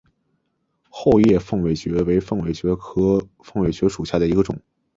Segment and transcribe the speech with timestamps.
[0.89, 4.59] 厚叶凤尾蕨为凤尾蕨科凤尾蕨属下的一个种。